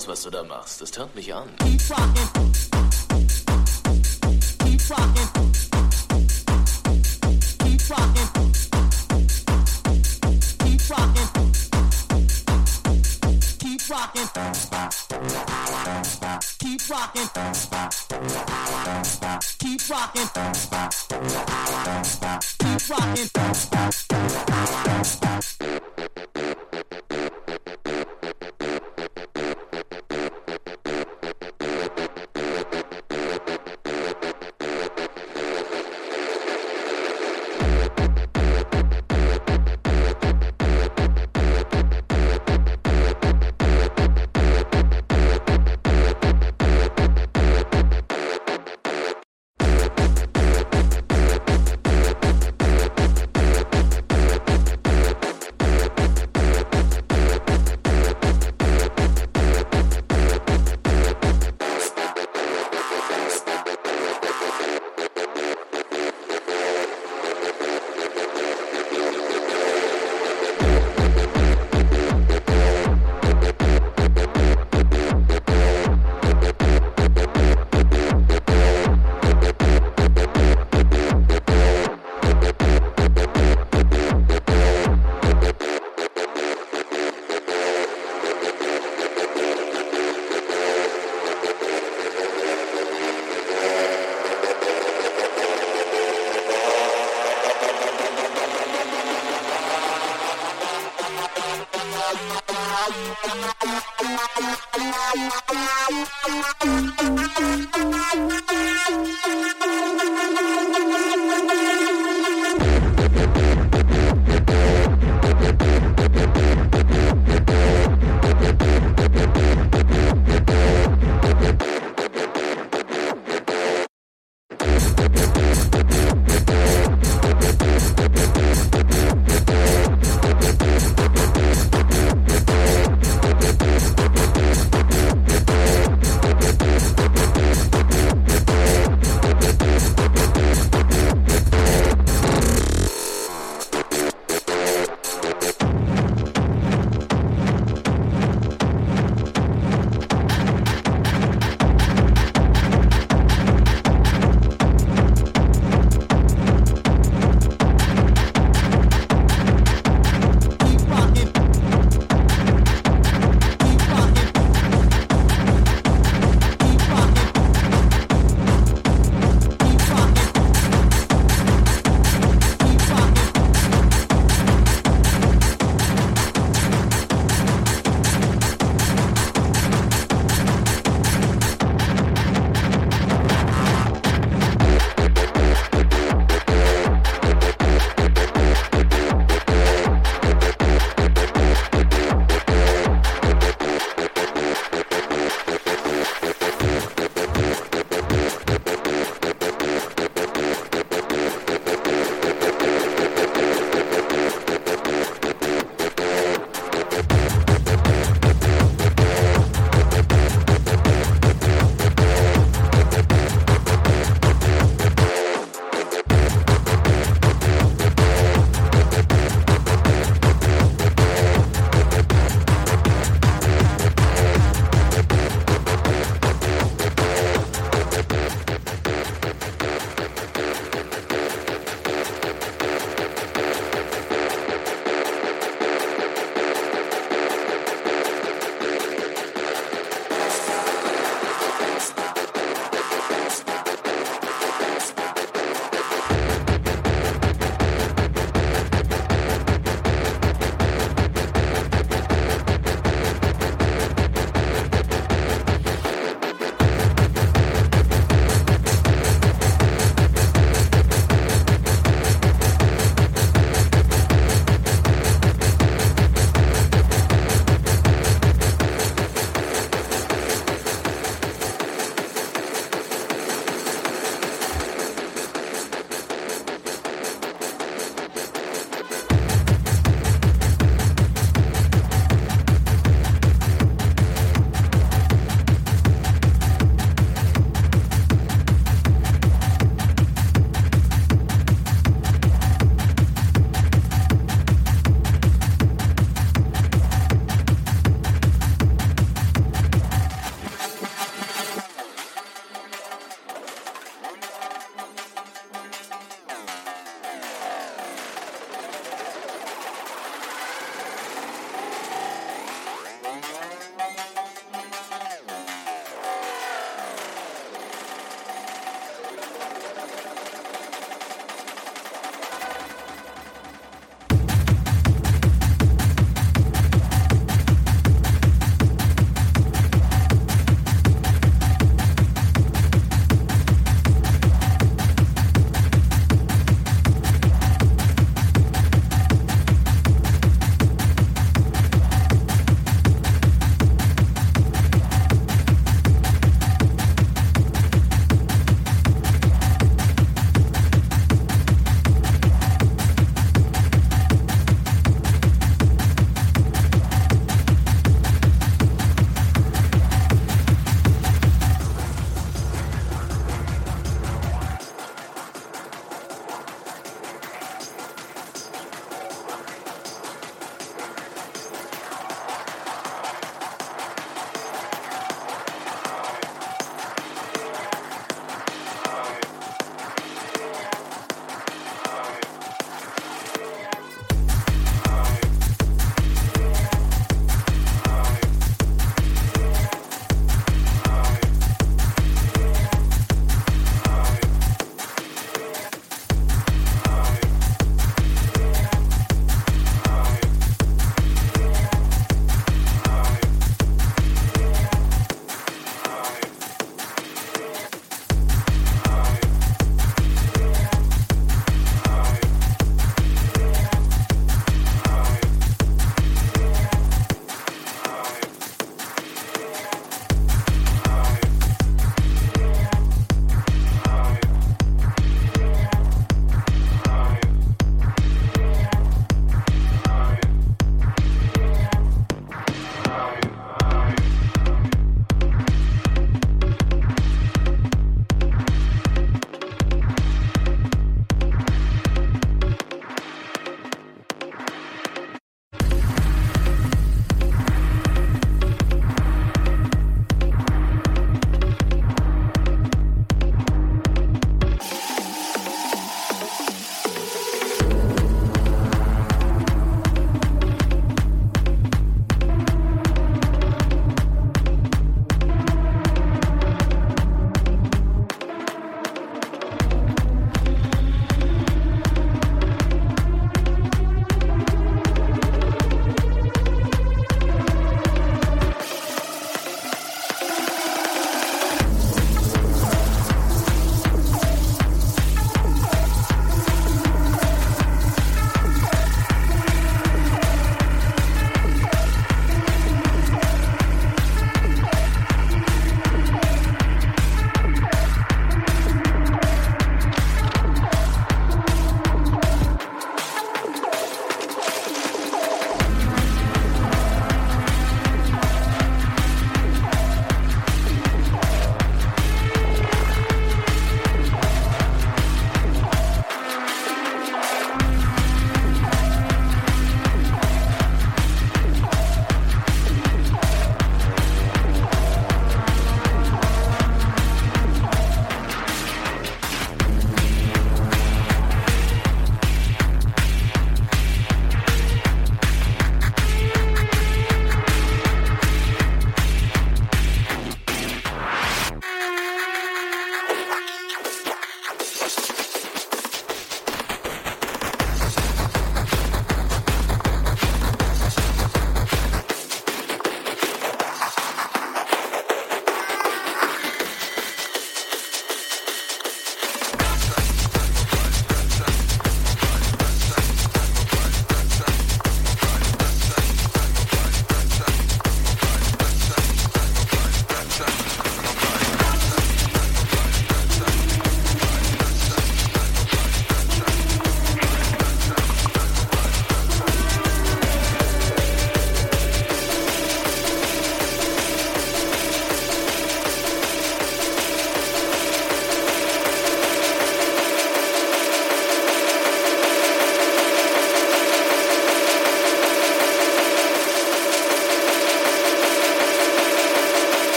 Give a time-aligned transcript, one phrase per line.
[0.00, 0.80] aus, was du da machst.
[0.80, 1.48] Das hört mich an.